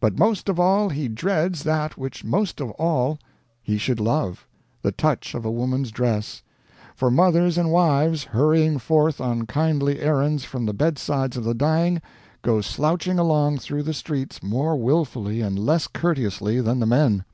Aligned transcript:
But 0.00 0.18
most 0.18 0.48
of 0.48 0.58
all 0.58 0.88
he 0.88 1.08
dreads 1.08 1.62
that 1.64 1.98
which 1.98 2.24
most 2.24 2.58
of 2.58 2.70
all 2.78 3.18
he 3.62 3.76
should 3.76 4.00
love 4.00 4.46
the 4.80 4.92
touch 4.92 5.34
of 5.34 5.44
a 5.44 5.50
woman's 5.50 5.90
dress; 5.90 6.42
for 6.96 7.10
mothers 7.10 7.58
and 7.58 7.70
wives, 7.70 8.24
hurrying 8.24 8.78
forth 8.78 9.20
on 9.20 9.44
kindly 9.44 10.00
errands 10.00 10.42
from 10.44 10.64
the 10.64 10.72
bedsides 10.72 11.36
of 11.36 11.44
the 11.44 11.52
dying, 11.52 12.00
go 12.40 12.62
slouching 12.62 13.18
along 13.18 13.58
through 13.58 13.82
the 13.82 13.92
streets 13.92 14.42
more 14.42 14.74
willfully 14.74 15.42
and 15.42 15.58
less 15.58 15.86
courteously 15.86 16.62
than 16.62 16.80
the 16.80 16.86
men. 16.86 17.26